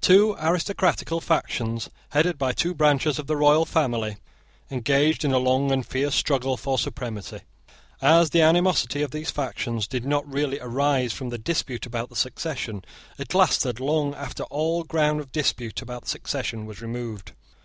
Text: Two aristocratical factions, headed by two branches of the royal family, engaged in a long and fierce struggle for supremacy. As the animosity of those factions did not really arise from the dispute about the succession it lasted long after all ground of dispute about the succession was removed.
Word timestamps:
Two 0.00 0.34
aristocratical 0.40 1.20
factions, 1.20 1.88
headed 2.08 2.36
by 2.36 2.50
two 2.50 2.74
branches 2.74 3.16
of 3.20 3.28
the 3.28 3.36
royal 3.36 3.64
family, 3.64 4.16
engaged 4.72 5.24
in 5.24 5.30
a 5.32 5.38
long 5.38 5.70
and 5.70 5.86
fierce 5.86 6.16
struggle 6.16 6.56
for 6.56 6.76
supremacy. 6.80 7.42
As 8.02 8.30
the 8.30 8.42
animosity 8.42 9.02
of 9.02 9.12
those 9.12 9.30
factions 9.30 9.86
did 9.86 10.04
not 10.04 10.28
really 10.28 10.58
arise 10.58 11.12
from 11.12 11.28
the 11.28 11.38
dispute 11.38 11.86
about 11.86 12.08
the 12.08 12.16
succession 12.16 12.84
it 13.18 13.34
lasted 13.34 13.78
long 13.78 14.16
after 14.16 14.42
all 14.50 14.82
ground 14.82 15.20
of 15.20 15.30
dispute 15.30 15.80
about 15.80 16.02
the 16.02 16.08
succession 16.10 16.66
was 16.66 16.82
removed. 16.82 17.30